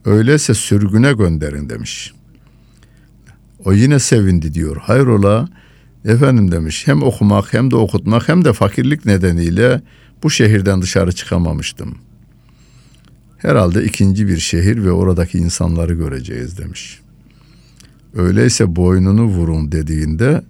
Öyleyse 0.06 0.54
sürgüne 0.54 1.14
gönderin 1.14 1.70
demiş. 1.70 2.14
O 3.66 3.74
yine 3.74 4.00
sevindi 4.00 4.54
diyor. 4.54 4.78
Hayrola 4.78 5.50
efendim 6.06 6.52
demiş 6.52 6.88
hem 6.88 7.04
okumak 7.04 7.54
hem 7.54 7.72
de 7.72 7.76
okutmak 7.76 8.28
hem 8.28 8.46
de 8.46 8.54
fakirlik 8.54 9.06
nedeniyle 9.06 9.82
bu 10.24 10.30
şehirden 10.30 10.82
dışarı 10.82 11.12
çıkamamıştım. 11.12 11.98
Herhalde 13.38 13.84
ikinci 13.84 14.28
bir 14.28 14.38
şehir 14.38 14.84
ve 14.84 14.92
oradaki 14.92 15.38
insanları 15.38 15.94
göreceğiz 15.94 16.58
demiş. 16.58 17.02
Öyleyse 18.16 18.76
boynunu 18.76 19.24
vurun 19.24 19.72
dediğinde 19.72 20.42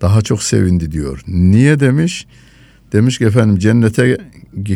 daha 0.00 0.22
çok 0.22 0.42
sevindi 0.42 0.92
diyor. 0.92 1.22
Niye 1.28 1.80
demiş? 1.80 2.26
Demiş 2.92 3.18
ki 3.18 3.24
efendim 3.24 3.58
cennete 3.58 4.18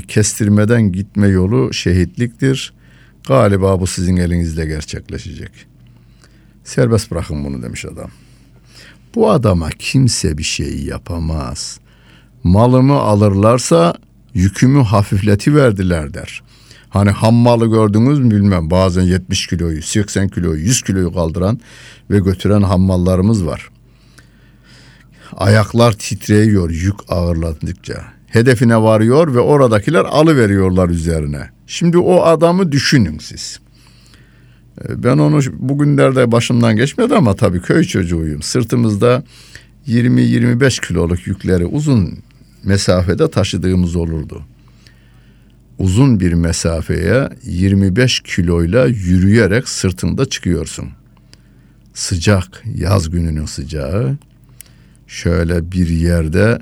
kestirmeden 0.08 0.92
gitme 0.92 1.28
yolu 1.28 1.72
şehitliktir. 1.72 2.72
Galiba 3.28 3.80
bu 3.80 3.86
sizin 3.86 4.16
elinizde 4.16 4.66
gerçekleşecek. 4.66 5.50
Serbest 6.64 7.10
bırakın 7.10 7.44
bunu 7.44 7.62
demiş 7.62 7.84
adam. 7.84 8.10
Bu 9.14 9.30
adama 9.30 9.70
kimse 9.70 10.38
bir 10.38 10.42
şey 10.42 10.82
yapamaz. 10.84 11.80
Malımı 12.44 12.94
alırlarsa 12.94 13.94
yükümü 14.34 14.82
hafifleti 14.82 15.54
verdiler 15.54 16.14
der. 16.14 16.42
Hani 16.92 17.10
ham 17.10 17.34
malı 17.34 17.66
gördünüz 17.66 18.18
mü 18.18 18.30
bilmem 18.30 18.70
bazen 18.70 19.02
70 19.02 19.46
kiloyu, 19.46 19.82
80 19.82 20.28
kiloyu, 20.28 20.60
100 20.60 20.82
kiloyu 20.82 21.12
kaldıran 21.12 21.60
ve 22.10 22.18
götüren 22.18 22.62
hammallarımız 22.62 23.46
var. 23.46 23.68
Ayaklar 25.36 25.92
titreyiyor 25.92 26.70
yük 26.70 26.94
ağırladıkça. 27.08 28.04
Hedefine 28.26 28.76
varıyor 28.76 29.34
ve 29.34 29.40
oradakiler 29.40 30.04
alıveriyorlar 30.04 30.88
üzerine. 30.88 31.50
Şimdi 31.66 31.98
o 31.98 32.22
adamı 32.22 32.72
düşünün 32.72 33.18
siz. 33.18 33.60
Ee, 34.80 35.02
ben 35.02 35.18
onu 35.18 35.40
bugünlerde 35.52 36.32
başımdan 36.32 36.76
geçmedi 36.76 37.14
ama 37.14 37.34
tabii 37.34 37.60
köy 37.60 37.84
çocuğuyum. 37.84 38.42
Sırtımızda 38.42 39.24
20-25 39.88 40.88
kiloluk 40.88 41.26
yükleri 41.26 41.66
uzun 41.66 42.18
mesafede 42.64 43.30
taşıdığımız 43.30 43.96
olurdu. 43.96 44.42
Uzun 45.82 46.20
bir 46.20 46.32
mesafeye 46.32 47.28
25 47.44 48.20
kiloyla 48.20 48.86
yürüyerek 48.86 49.68
sırtında 49.68 50.26
çıkıyorsun. 50.26 50.88
Sıcak, 51.94 52.62
yaz 52.74 53.10
gününün 53.10 53.46
sıcağı. 53.46 54.16
Şöyle 55.06 55.72
bir 55.72 55.88
yerde 55.88 56.58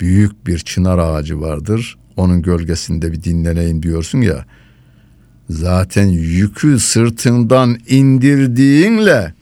büyük 0.00 0.46
bir 0.46 0.58
çınar 0.58 0.98
ağacı 0.98 1.40
vardır. 1.40 1.98
Onun 2.16 2.42
gölgesinde 2.42 3.12
bir 3.12 3.22
dinleneyim 3.22 3.82
diyorsun 3.82 4.20
ya 4.20 4.44
zaten 5.50 6.06
yükü 6.06 6.78
sırtından 6.78 7.78
indirdiğinle 7.88 9.34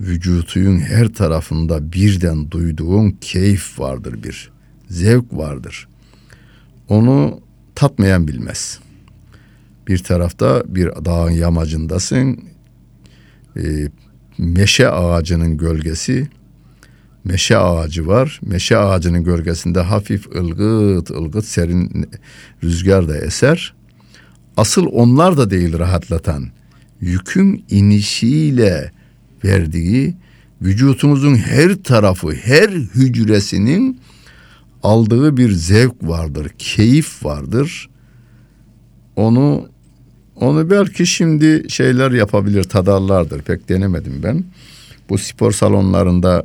vücutun 0.00 0.78
her 0.78 1.08
tarafında 1.08 1.92
birden 1.92 2.50
duyduğun 2.50 3.10
keyif 3.20 3.80
vardır 3.80 4.22
bir 4.22 4.50
zevk 4.88 5.32
vardır. 5.32 5.88
Onu 6.88 7.43
tatmayan 7.74 8.28
bilmez. 8.28 8.78
Bir 9.88 9.98
tarafta 9.98 10.62
bir 10.66 10.86
dağın 11.04 11.30
yamacındasın. 11.30 12.40
E, 13.56 13.88
meşe 14.38 14.88
ağacının 14.88 15.56
gölgesi 15.56 16.28
meşe 17.24 17.56
ağacı 17.56 18.06
var. 18.06 18.40
Meşe 18.42 18.78
ağacının 18.78 19.24
gölgesinde 19.24 19.80
hafif 19.80 20.26
ılgıt 20.36 21.10
ılgıt 21.10 21.44
serin 21.44 22.10
rüzgar 22.64 23.08
da 23.08 23.18
eser. 23.18 23.74
Asıl 24.56 24.86
onlar 24.92 25.36
da 25.36 25.50
değil 25.50 25.78
rahatlatan. 25.78 26.48
Yükün 27.00 27.64
inişiyle 27.70 28.92
verdiği 29.44 30.14
vücutumuzun 30.62 31.34
her 31.34 31.74
tarafı, 31.74 32.32
her 32.32 32.68
hücresinin 32.68 34.00
aldığı 34.84 35.36
bir 35.36 35.52
zevk 35.52 35.94
vardır, 36.02 36.48
keyif 36.58 37.24
vardır. 37.24 37.88
Onu 39.16 39.68
onu 40.36 40.70
belki 40.70 41.06
şimdi 41.06 41.64
şeyler 41.68 42.10
yapabilir, 42.10 42.64
tadarlardır. 42.64 43.42
Pek 43.42 43.68
denemedim 43.68 44.20
ben. 44.22 44.44
Bu 45.08 45.18
spor 45.18 45.52
salonlarında 45.52 46.44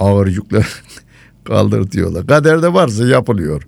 ağır 0.00 0.26
yükler 0.26 0.66
kaldır 1.44 1.90
diyorlar. 1.90 2.26
Kaderde 2.26 2.72
varsa 2.72 3.06
yapılıyor. 3.06 3.62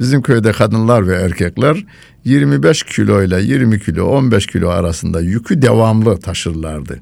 Bizim 0.00 0.22
köyde 0.22 0.52
kadınlar 0.52 1.08
ve 1.08 1.14
erkekler 1.14 1.84
25 2.24 2.82
kilo 2.82 3.22
ile 3.22 3.42
20 3.42 3.80
kilo 3.80 4.04
15 4.04 4.46
kilo 4.46 4.68
arasında 4.68 5.20
yükü 5.20 5.62
devamlı 5.62 6.20
taşırlardı. 6.20 7.00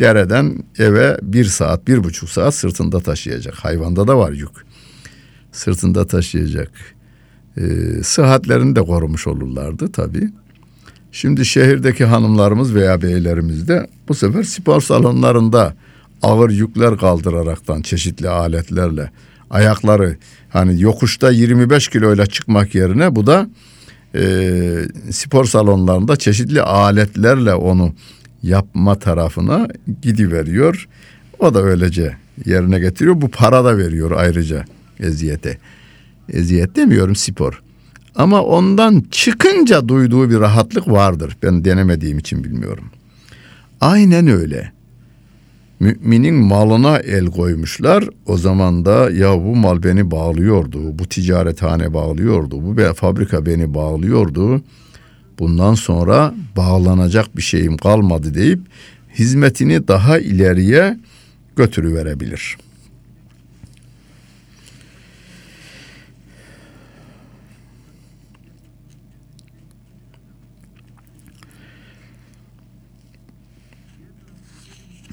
Dereden 0.00 0.64
eve 0.78 1.18
bir 1.22 1.44
saat 1.44 1.88
bir 1.88 2.04
buçuk 2.04 2.28
saat 2.28 2.54
sırtında 2.54 3.00
taşıyacak. 3.00 3.54
Hayvanda 3.54 4.08
da 4.08 4.18
var 4.18 4.32
yük. 4.32 4.65
Sırtında 5.56 6.06
taşıyacak. 6.06 6.70
Ee, 7.56 7.62
sıhhatlerini 8.02 8.76
de 8.76 8.82
korumuş 8.82 9.26
olurlardı 9.26 9.92
tabii. 9.92 10.30
Şimdi 11.12 11.44
şehirdeki 11.44 12.04
hanımlarımız 12.04 12.74
veya 12.74 13.02
beylerimiz 13.02 13.68
de 13.68 13.86
bu 14.08 14.14
sefer 14.14 14.42
spor 14.42 14.80
salonlarında 14.80 15.74
ağır 16.22 16.50
yükler 16.50 16.96
kaldıraraktan 16.96 17.82
çeşitli 17.82 18.28
aletlerle 18.28 19.10
ayakları 19.50 20.16
hani 20.48 20.82
yokuşta 20.82 21.30
25 21.30 21.88
kiloyla 21.88 22.26
çıkmak 22.26 22.74
yerine 22.74 23.16
bu 23.16 23.26
da 23.26 23.48
e, 24.14 24.22
spor 25.10 25.44
salonlarında 25.44 26.16
çeşitli 26.16 26.62
aletlerle 26.62 27.54
onu 27.54 27.94
yapma 28.42 28.98
tarafına 28.98 29.68
gidiveriyor. 30.02 30.88
O 31.38 31.54
da 31.54 31.62
öylece 31.62 32.16
yerine 32.44 32.78
getiriyor. 32.78 33.20
Bu 33.20 33.28
para 33.28 33.64
da 33.64 33.78
veriyor 33.78 34.10
ayrıca 34.10 34.64
eziyete. 35.00 35.58
Eziyet 36.32 36.76
demiyorum 36.76 37.16
spor. 37.16 37.62
Ama 38.14 38.42
ondan 38.42 39.04
çıkınca 39.10 39.88
duyduğu 39.88 40.30
bir 40.30 40.40
rahatlık 40.40 40.88
vardır. 40.88 41.36
Ben 41.42 41.64
denemediğim 41.64 42.18
için 42.18 42.44
bilmiyorum. 42.44 42.84
Aynen 43.80 44.26
öyle 44.26 44.72
müminin 45.80 46.34
malına 46.34 46.98
el 46.98 47.26
koymuşlar. 47.26 48.04
O 48.26 48.36
zaman 48.36 48.84
da 48.84 49.10
ya 49.10 49.34
bu 49.44 49.56
mal 49.56 49.82
beni 49.82 50.10
bağlıyordu, 50.10 50.98
bu 50.98 51.06
ticarethane 51.08 51.94
bağlıyordu, 51.94 52.62
bu 52.62 52.94
fabrika 52.94 53.46
beni 53.46 53.74
bağlıyordu. 53.74 54.62
Bundan 55.38 55.74
sonra 55.74 56.34
bağlanacak 56.56 57.36
bir 57.36 57.42
şeyim 57.42 57.76
kalmadı 57.76 58.34
deyip 58.34 58.60
hizmetini 59.18 59.88
daha 59.88 60.18
ileriye 60.18 60.98
götürüverebilir.'' 61.56 62.65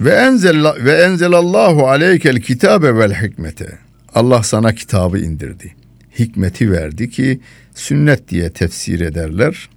Ve 0.04 0.10
enzel 0.10 0.86
ve 0.86 0.92
enzelallahu 0.92 1.88
aleykel 1.88 2.42
kitabe 2.42 2.96
vel 2.96 3.14
hikmete. 3.14 3.78
Allah 4.16 4.44
sana 4.44 4.76
kitabı 4.76 5.20
indirdi. 5.20 5.76
hikmeti 6.20 6.72
verdi 6.72 7.10
ki 7.10 7.40
sünnet 7.76 8.30
diye 8.30 8.50
tefsir 8.50 9.00
ederler. 9.00 9.70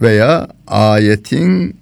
Veya 0.00 0.48
ayetin 0.66 1.76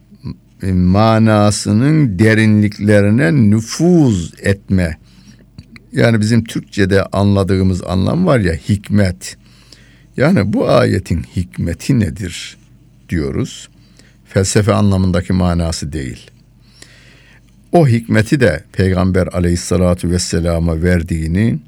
manasının 0.72 2.18
derinliklerine 2.18 3.33
nüfuz 3.51 4.35
etme. 4.42 4.99
Yani 5.92 6.20
bizim 6.20 6.44
Türkçe'de 6.44 7.03
anladığımız 7.03 7.83
anlam 7.83 8.27
var 8.27 8.40
ya 8.40 8.55
hikmet. 8.55 9.37
Yani 10.16 10.53
bu 10.53 10.70
ayetin 10.70 11.22
hikmeti 11.37 12.01
nedir 12.01 12.57
diyoruz. 13.09 13.68
Felsefe 14.25 14.72
anlamındaki 14.72 15.33
manası 15.33 15.92
değil. 15.92 16.31
O 17.77 17.89
hikmeti 17.89 18.41
de 18.41 18.65
Peygamber 18.73 19.27
aleyhissalatu 19.27 20.11
vesselama 20.11 20.83
verdiğini 20.83 21.59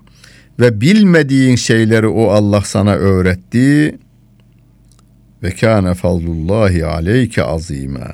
ve 0.61 0.81
bilmediğin 0.81 1.57
şeyleri 1.57 2.07
o 2.07 2.29
Allah 2.29 2.61
sana 2.61 2.95
öğretti 2.95 3.99
ve 5.43 5.51
kâne 5.51 5.95
fazlullahi 5.95 6.87
aleyke 6.87 7.43
azîmâ. 7.43 8.09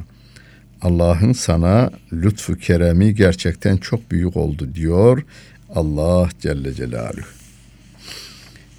Allah'ın 0.82 1.32
sana 1.32 1.90
lütfu 2.12 2.56
keremi 2.56 3.14
gerçekten 3.14 3.76
çok 3.76 4.10
büyük 4.10 4.36
oldu 4.36 4.74
diyor 4.74 5.24
Allah 5.74 6.28
Celle 6.40 6.74
Celaluhu. 6.74 7.26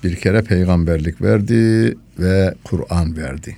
Bir 0.04 0.16
kere 0.16 0.42
peygamberlik 0.42 1.22
verdi 1.22 1.98
ve 2.20 2.54
Kur'an 2.64 3.18
verdi. 3.18 3.58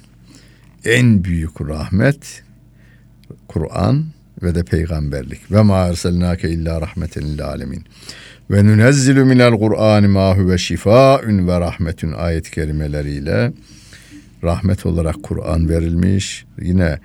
En 0.86 1.24
büyük 1.24 1.62
rahmet 1.62 2.43
Kur'an 3.48 4.16
ve 4.43 4.56
de 4.56 4.63
peygamberlik. 4.63 5.52
Ve 5.52 5.62
ma 5.62 5.78
erselnake 5.78 6.50
illa 6.50 6.82
rahmeten 6.82 7.23
lil 7.23 7.45
alemin. 7.45 7.84
Ve 8.52 8.65
nunezzilu 8.65 9.26
minel 9.26 9.60
Kur'an 9.60 10.10
ma 10.10 10.38
huve 10.38 10.58
şifaun 10.58 11.47
ve 11.47 11.60
rahmetun 11.60 12.12
ayet 12.12 12.52
kelimeleriyle 12.52 13.54
rahmet 14.43 14.86
olarak 14.86 15.23
Kur'an 15.23 15.69
verilmiş. 15.69 16.45
Yine 16.62 17.00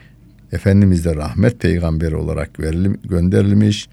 Efendimiz 0.53 1.05
de 1.05 1.17
rahmet 1.17 1.61
peygamberi 1.61 2.17
olarak 2.17 2.61
verilim, 2.61 2.99
gönderilmiş. 3.05 3.89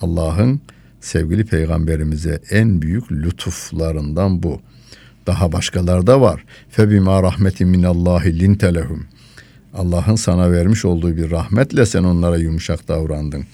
Allah'ın 0.00 0.60
sevgili 1.00 1.44
peygamberimize 1.44 2.40
en 2.50 2.82
büyük 2.82 3.12
lütuflarından 3.12 4.42
bu. 4.42 4.60
Daha 5.26 5.52
başkalar 5.52 6.06
da 6.06 6.20
var. 6.20 6.44
Febima 6.70 7.22
rahmetin 7.22 7.68
minallahi 7.68 8.40
lintelehum. 8.40 9.06
Allah'ın 9.74 10.16
sana 10.16 10.52
vermiş 10.52 10.84
olduğu 10.84 11.16
bir 11.16 11.30
rahmetle 11.30 11.86
sen 11.86 12.04
onlara 12.04 12.36
yumuşak 12.36 12.88
davrandın 12.88 13.44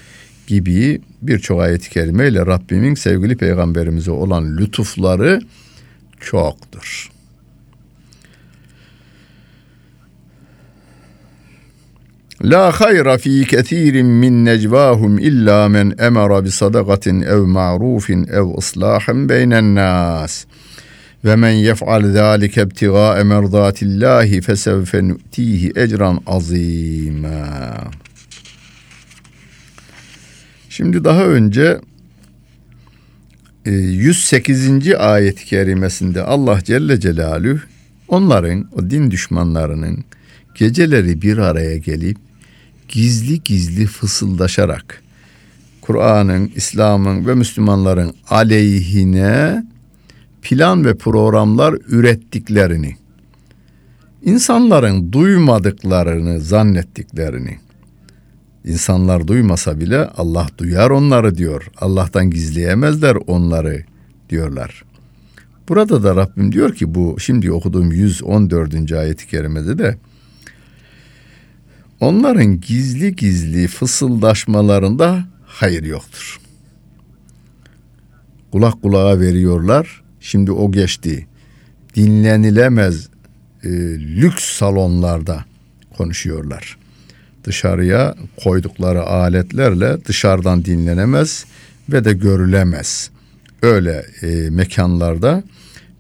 gibi 0.46 1.00
birçok 1.22 1.60
ayet-i 1.60 1.90
kerimeyle 1.90 2.46
Rabbimin 2.46 2.94
sevgili 2.94 3.36
peygamberimize 3.36 4.10
olan 4.10 4.56
lütufları 4.56 5.40
çoktur. 6.20 7.10
La 12.42 12.80
hayra 12.80 13.18
fi 13.18 13.44
kethirin 13.46 14.06
min 14.06 14.44
necvahum 14.44 15.18
illa 15.18 15.68
men 15.68 15.94
emara 15.98 16.44
bi 16.44 16.50
sadakatin 16.50 17.20
ev 17.20 17.38
ma'rufin 17.38 18.26
ev 18.26 18.58
islahin 18.58 19.28
beynen 19.28 19.74
nas. 19.74 20.44
Ve 21.24 21.36
men 21.36 21.50
yef'al 21.50 22.12
zâlike 22.12 22.62
ibtigâe 22.62 23.22
merdâtillâhi 23.22 24.40
fesevfe 24.40 25.08
nu'tihi 25.08 25.72
ecran 25.76 26.20
azîmâ. 26.26 27.90
Şimdi 30.68 31.04
daha 31.04 31.24
önce 31.24 31.80
108. 33.66 34.88
E, 34.88 34.96
ayet-i 34.96 35.44
kerimesinde 35.44 36.22
Allah 36.22 36.60
Celle 36.64 37.00
Celaluhu 37.00 37.60
onların, 38.08 38.68
o 38.72 38.90
din 38.90 39.10
düşmanlarının 39.10 40.04
geceleri 40.54 41.22
bir 41.22 41.38
araya 41.38 41.76
gelip 41.76 42.16
gizli 42.88 43.42
gizli 43.42 43.86
fısıldaşarak 43.86 45.02
Kur'an'ın, 45.80 46.52
İslam'ın 46.56 47.26
ve 47.26 47.34
Müslümanların 47.34 48.14
aleyhine 48.28 49.64
plan 50.42 50.84
ve 50.84 50.96
programlar 50.96 51.74
ürettiklerini, 51.88 52.96
insanların 54.22 55.12
duymadıklarını 55.12 56.40
zannettiklerini, 56.40 57.58
insanlar 58.64 59.28
duymasa 59.28 59.80
bile 59.80 60.06
Allah 60.06 60.46
duyar 60.58 60.90
onları 60.90 61.36
diyor. 61.36 61.70
Allah'tan 61.80 62.30
gizleyemezler 62.30 63.16
onları 63.26 63.84
diyorlar. 64.30 64.84
Burada 65.68 66.02
da 66.02 66.16
Rabbim 66.16 66.52
diyor 66.52 66.74
ki 66.74 66.94
bu 66.94 67.16
şimdi 67.20 67.52
okuduğum 67.52 67.92
114. 67.92 68.92
ayet-i 68.92 69.28
kerimede 69.28 69.78
de 69.78 69.98
onların 72.00 72.60
gizli 72.60 73.16
gizli 73.16 73.68
fısıldaşmalarında 73.68 75.24
hayır 75.46 75.84
yoktur. 75.84 76.40
Kulak 78.52 78.82
kulağa 78.82 79.20
veriyorlar. 79.20 80.02
Şimdi 80.20 80.52
o 80.52 80.72
geçti. 80.72 81.26
Dinlenilemez 81.96 83.08
e, 83.64 83.68
lüks 83.98 84.44
salonlarda 84.44 85.44
konuşuyorlar. 85.96 86.76
Dışarıya 87.44 88.14
koydukları 88.44 89.02
aletlerle 89.02 90.04
dışarıdan 90.04 90.64
dinlenemez 90.64 91.44
ve 91.88 92.04
de 92.04 92.12
görülemez. 92.12 93.10
Öyle 93.62 94.04
e, 94.22 94.50
mekanlarda 94.50 95.42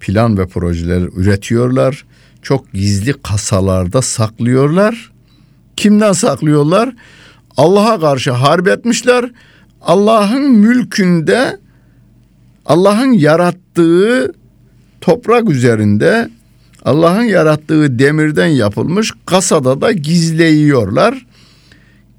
plan 0.00 0.38
ve 0.38 0.46
projeler 0.46 1.02
üretiyorlar. 1.16 2.04
Çok 2.42 2.72
gizli 2.72 3.12
kasalarda 3.22 4.02
saklıyorlar 4.02 5.12
Kimden 5.78 6.12
saklıyorlar? 6.12 6.94
Allah'a 7.56 8.00
karşı 8.00 8.30
harp 8.30 8.68
etmişler. 8.68 9.30
Allah'ın 9.82 10.50
mülkünde 10.50 11.58
Allah'ın 12.68 13.12
yarattığı 13.12 14.32
toprak 15.00 15.50
üzerinde 15.50 16.30
Allah'ın 16.84 17.22
yarattığı 17.22 17.98
demirden 17.98 18.46
yapılmış 18.46 19.12
kasada 19.26 19.80
da 19.80 19.92
gizleyiyorlar. 19.92 21.26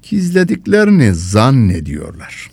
Gizlediklerini 0.02 1.14
zannediyorlar. 1.14 2.50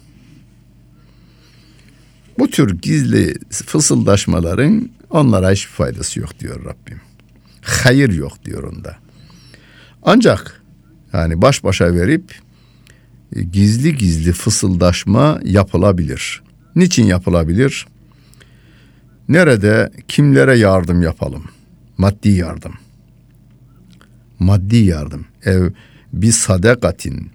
Bu 2.40 2.50
tür 2.50 2.78
gizli 2.82 3.36
fısıldaşmaların 3.50 4.90
onlara 5.10 5.52
hiçbir 5.52 5.72
faydası 5.72 6.20
yok 6.20 6.40
diyor 6.40 6.66
Rabbim. 6.66 7.02
Hayır 7.62 8.14
yok 8.14 8.46
diyor 8.46 8.64
onda. 8.64 8.98
Ancak 10.04 10.62
yani 11.14 11.42
baş 11.42 11.64
başa 11.64 11.94
verip 11.94 12.36
gizli 13.52 13.96
gizli 13.96 14.32
fısıldaşma 14.32 15.40
yapılabilir. 15.44 16.47
Niçin 16.78 17.06
yapılabilir? 17.06 17.88
Nerede 19.30 19.92
kimlere 20.08 20.58
yardım 20.58 21.02
yapalım? 21.02 21.44
Maddi 21.98 22.30
yardım. 22.30 22.74
Maddi 24.40 24.78
yardım. 24.78 25.26
Ev 25.46 25.70
bir 26.14 26.32
sadakatin. 26.32 27.32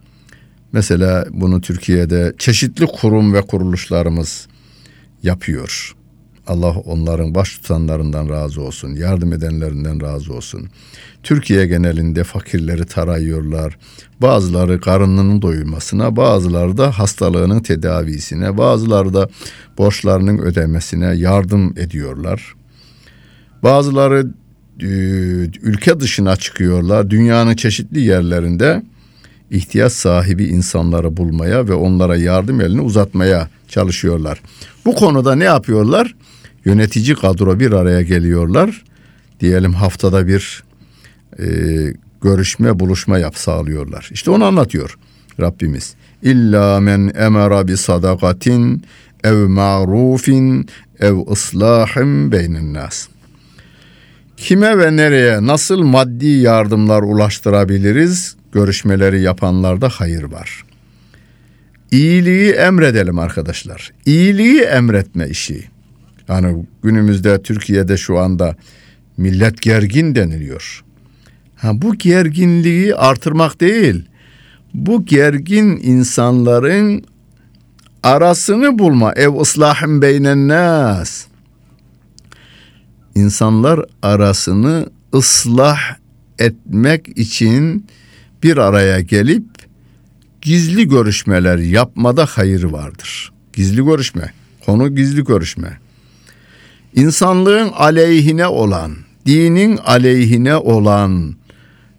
Mesela 0.73 1.27
bunu 1.31 1.61
Türkiye'de 1.61 2.35
çeşitli 2.39 2.87
kurum 2.87 3.35
ve 3.35 3.41
kuruluşlarımız 3.43 4.47
yapıyor. 5.23 5.97
Allah 6.47 6.71
onların 6.71 7.35
baş 7.35 7.59
tutanlarından 7.59 8.29
razı 8.29 8.63
olsun, 8.63 8.95
yardım 8.95 9.33
edenlerinden 9.33 10.03
razı 10.03 10.35
olsun. 10.35 10.69
Türkiye 11.23 11.67
genelinde 11.67 12.25
fakirleri 12.25 12.87
tarayıyorlar. 12.87 13.79
Bazıları 14.21 14.81
karnının 14.81 15.43
doyurmasına, 15.43 16.17
bazıları 16.17 16.77
da 16.77 16.99
hastalığının 16.99 17.61
tedavisine, 17.61 18.59
bazıları 18.59 19.15
da 19.15 19.29
borçlarının 19.79 20.39
ödemesine 20.39 21.15
yardım 21.17 21.75
ediyorlar. 21.79 22.55
Bazıları 23.63 24.27
e, 24.81 24.87
ülke 25.63 26.01
dışına 26.01 26.37
çıkıyorlar. 26.37 27.11
Dünyanın 27.11 27.57
çeşitli 27.57 28.01
yerlerinde 28.01 28.83
ihtiyaç 29.51 29.93
sahibi 29.93 30.45
insanları 30.45 31.17
bulmaya 31.17 31.69
ve 31.69 31.75
onlara 31.75 32.17
yardım 32.17 32.61
elini 32.61 32.81
uzatmaya 32.81 33.49
çalışıyorlar. 33.69 34.43
Bu 34.85 34.95
konuda 34.95 35.35
ne 35.35 35.45
yapıyorlar? 35.45 36.15
Yönetici 36.65 37.15
kadro 37.15 37.61
bir 37.61 37.73
araya 37.73 38.03
geliyorlar. 38.03 38.85
Diyelim 39.41 39.73
haftada 39.73 40.27
bir 40.27 40.65
e, 41.39 41.47
görüşme, 42.23 42.81
buluşma 42.81 43.19
yap 43.19 43.37
sağlıyorlar. 43.37 44.09
İşte 44.13 44.31
onu 44.31 44.45
anlatıyor 44.45 44.99
Rabbimiz. 45.41 45.95
İlla 46.23 46.81
men 46.81 47.13
emara 47.15 47.69
bi 47.69 47.77
sadakatin 47.77 48.85
ev 49.25 49.49
ma'rufin 49.49 50.69
ev 51.01 51.17
ıslahim 51.31 52.33
beynin 52.33 52.75
nas. 52.75 53.09
Kime 54.37 54.79
ve 54.79 54.97
nereye 54.97 55.47
nasıl 55.47 55.83
maddi 55.83 56.27
yardımlar 56.27 57.03
ulaştırabiliriz? 57.03 58.37
Görüşmeleri 58.53 59.23
yapanlarda 59.23 59.89
hayır 59.89 60.23
var. 60.23 60.65
İyiliği 61.91 62.53
emredelim 62.53 63.19
arkadaşlar. 63.19 63.93
İyiliği 64.07 64.61
emretme 64.61 65.29
işi. 65.29 65.72
Hani 66.33 66.67
günümüzde 66.83 67.43
Türkiye'de 67.43 67.97
şu 67.97 68.19
anda 68.19 68.57
millet 69.17 69.63
gergin 69.63 70.15
deniliyor. 70.15 70.85
Ha, 71.57 71.83
bu 71.83 71.95
gerginliği 71.95 72.95
artırmak 72.95 73.61
değil. 73.61 74.09
Bu 74.75 75.05
gergin 75.05 75.77
insanların 75.83 77.05
arasını 78.03 78.79
bulma. 78.79 79.13
Ev 79.13 79.41
ıslahın 79.41 80.03
beynen 80.03 80.49
nas. 80.49 81.27
İnsanlar 83.15 83.81
arasını 84.03 84.87
ıslah 85.15 85.79
etmek 86.39 87.19
için 87.19 87.87
bir 88.43 88.57
araya 88.57 89.01
gelip 89.01 89.45
gizli 90.43 90.89
görüşmeler 90.89 91.59
yapmada 91.59 92.27
hayır 92.27 92.65
vardır. 92.65 93.33
Gizli 93.53 93.85
görüşme. 93.85 94.33
Konu 94.67 94.95
gizli 94.95 95.25
görüşme. 95.25 95.82
İnsanlığın 96.95 97.69
aleyhine 97.69 98.47
olan, 98.47 98.93
dinin 99.27 99.77
aleyhine 99.77 100.57
olan 100.57 101.35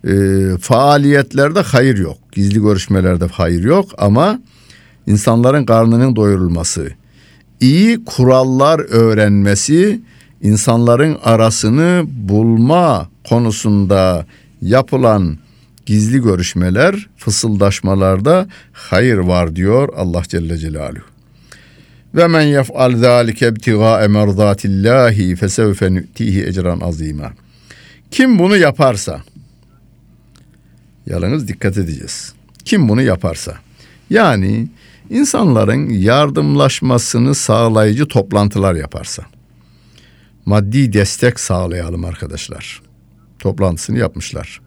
e, 0.08 0.14
faaliyetlerde 0.62 1.60
hayır 1.60 1.98
yok. 1.98 2.18
Gizli 2.32 2.62
görüşmelerde 2.62 3.26
hayır 3.26 3.64
yok 3.64 3.90
ama 3.98 4.40
insanların 5.08 5.66
karnının 5.66 6.16
doyurulması, 6.16 6.90
iyi 7.60 8.06
kurallar 8.06 8.80
öğrenmesi, 8.80 10.02
insanların 10.42 11.18
arasını 11.24 12.04
bulma 12.08 13.10
konusunda 13.30 14.26
yapılan 14.62 15.38
gizli 15.86 16.22
görüşmeler, 16.22 17.10
fısıldaşmalarda 17.18 18.48
hayır 18.74 19.18
var 19.18 19.56
diyor 19.56 19.90
Allah 19.96 20.24
Celle 20.28 20.58
Celaluhu. 20.58 21.13
Ve 22.16 22.28
men 22.28 22.42
yef'al 22.42 22.96
zâlike 22.96 23.48
ibtigâe 23.48 24.08
merdâtillâhi 24.08 25.36
fesevfe 25.36 25.94
nü'tihi 25.94 26.46
ecran 26.46 26.80
azîmâ. 26.80 27.34
Kim 28.12 28.40
bunu 28.40 28.58
yaparsa, 28.58 29.22
yalnız 31.06 31.48
dikkat 31.48 31.78
edeceğiz. 31.78 32.34
Kim 32.66 32.90
bunu 32.90 33.02
yaparsa, 33.02 33.58
yani 34.10 34.68
insanların 35.10 35.90
yardımlaşmasını 35.90 37.36
sağlayıcı 37.36 38.08
toplantılar 38.08 38.76
yaparsa, 38.76 39.24
maddi 40.46 40.94
destek 40.94 41.40
sağlayalım 41.40 42.06
arkadaşlar. 42.06 42.82
Toplantısını 43.40 43.98
yapmışlar. 43.98 44.62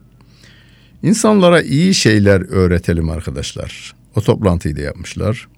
İnsanlara 1.03 1.63
iyi 1.63 1.95
şeyler 1.95 2.41
öğretelim 2.41 3.11
arkadaşlar. 3.11 3.95
O 4.17 4.21
toplantıyı 4.21 4.77
da 4.77 4.81
yapmışlar. 4.81 5.49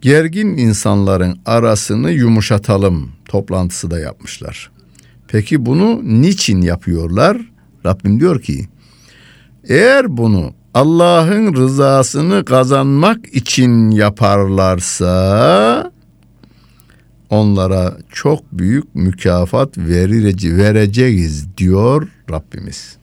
Gergin 0.00 0.56
insanların 0.56 1.38
arasını 1.46 2.10
yumuşatalım 2.10 3.12
toplantısı 3.24 3.90
da 3.90 3.98
yapmışlar. 3.98 4.70
Peki 5.28 5.66
bunu 5.66 6.00
niçin 6.04 6.60
yapıyorlar? 6.60 7.38
Rabbim 7.86 8.20
diyor 8.20 8.42
ki 8.42 8.68
eğer 9.64 10.16
bunu 10.16 10.52
Allah'ın 10.74 11.54
rızasını 11.54 12.44
kazanmak 12.44 13.34
için 13.34 13.90
yaparlarsa 13.90 15.12
onlara 17.30 17.96
çok 18.12 18.52
büyük 18.52 18.94
mükafat 18.94 19.78
vereceğiz 19.78 21.56
diyor 21.56 22.08
Rabbimiz. 22.30 22.96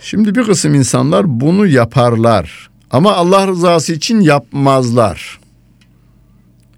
Şimdi 0.00 0.34
bir 0.34 0.44
kısım 0.44 0.74
insanlar 0.74 1.40
bunu 1.40 1.66
yaparlar 1.66 2.70
ama 2.94 3.12
Allah 3.12 3.46
rızası 3.46 3.92
için 3.92 4.20
yapmazlar. 4.20 5.40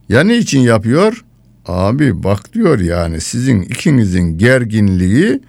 Ya 0.09 0.21
ne 0.25 0.37
için 0.39 0.61
yapıyor? 0.61 1.25
Abi 1.67 2.23
bak 2.23 2.53
diyor 2.55 2.79
yani 2.81 3.21
sizin 3.21 3.63
ikinizin 3.63 4.39
gerginliği 4.39 5.41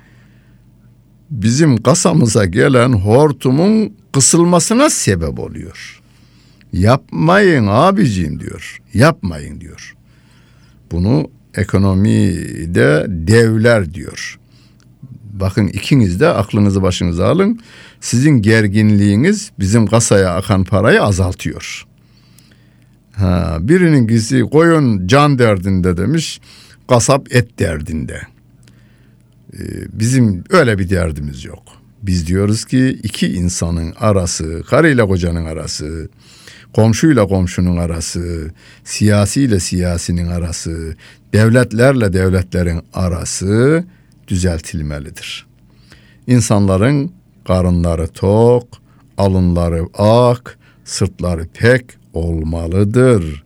bizim 1.29 1.83
kasamıza 1.83 2.45
gelen 2.45 2.93
hortumun 2.93 3.93
kısılmasına 4.13 4.89
sebep 4.89 5.39
oluyor. 5.39 6.01
Yapmayın 6.73 7.67
abicim 7.69 8.39
diyor. 8.39 8.81
Yapmayın 8.93 9.61
diyor. 9.61 9.95
Bunu 10.91 11.29
ekonomide 11.55 13.05
devler 13.07 13.93
diyor. 13.93 14.39
Bakın 15.39 15.67
ikiniz 15.67 16.19
de 16.19 16.27
aklınızı 16.27 16.81
başınıza 16.81 17.27
alın. 17.27 17.59
Sizin 18.01 18.41
gerginliğiniz 18.41 19.51
bizim 19.59 19.87
kasaya 19.87 20.35
akan 20.35 20.63
parayı 20.63 21.03
azaltıyor. 21.03 21.85
Ha, 23.11 23.57
birinin 23.59 24.07
gizli 24.07 24.41
koyun 24.41 25.07
can 25.07 25.39
derdinde 25.39 25.97
demiş, 25.97 26.41
kasap 26.89 27.35
et 27.35 27.59
derdinde. 27.59 28.21
Ee, 29.53 29.59
bizim 29.93 30.43
öyle 30.49 30.79
bir 30.79 30.89
derdimiz 30.89 31.45
yok. 31.45 31.63
Biz 32.03 32.27
diyoruz 32.27 32.65
ki 32.65 32.99
iki 33.03 33.27
insanın 33.27 33.93
arası, 33.99 34.63
karıyla 34.69 35.07
kocanın 35.07 35.45
arası, 35.45 36.09
komşuyla 36.73 37.27
komşunun 37.27 37.77
arası, 37.77 38.51
siyasiyle 38.83 39.59
siyasinin 39.59 40.27
arası, 40.27 40.95
devletlerle 41.33 42.13
devletlerin 42.13 42.81
arası 42.93 43.83
düzeltilmelidir. 44.27 45.45
İnsanların 46.27 47.11
karınları 47.47 48.07
tok, 48.07 48.67
alınları 49.17 49.85
ak, 49.97 50.57
sırtları 50.85 51.47
pek 51.53 51.85
olmalıdır. 52.13 53.43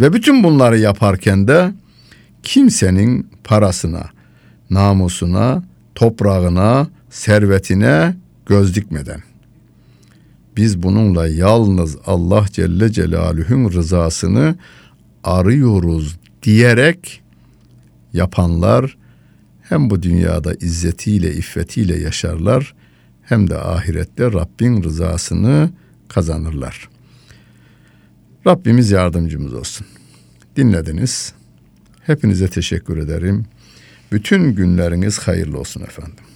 Ve 0.00 0.12
bütün 0.12 0.44
bunları 0.44 0.78
yaparken 0.78 1.48
de 1.48 1.72
kimsenin 2.42 3.30
parasına, 3.44 4.10
namusuna, 4.70 5.62
toprağına, 5.94 6.88
servetine 7.10 8.16
göz 8.46 8.76
dikmeden 8.76 9.22
biz 10.58 10.82
bununla 10.82 11.28
yalnız 11.28 11.96
Allah 12.06 12.46
Celle 12.52 12.92
Celaluhu'nun 12.92 13.72
rızasını 13.72 14.56
arıyoruz 15.24 16.16
diyerek 16.42 17.22
yapanlar 18.12 18.96
hem 19.68 19.90
bu 19.90 20.02
dünyada 20.02 20.54
izzetiyle, 20.54 21.34
iffetiyle 21.34 21.98
yaşarlar 22.00 22.74
hem 23.22 23.50
de 23.50 23.58
ahirette 23.58 24.24
Rabbin 24.24 24.82
rızasını 24.82 25.70
kazanırlar. 26.08 26.88
Rabbimiz 28.46 28.90
yardımcımız 28.90 29.54
olsun. 29.54 29.86
Dinlediniz. 30.56 31.32
Hepinize 32.02 32.48
teşekkür 32.48 32.96
ederim. 32.96 33.46
Bütün 34.12 34.54
günleriniz 34.54 35.18
hayırlı 35.18 35.58
olsun 35.58 35.82
efendim. 35.82 36.27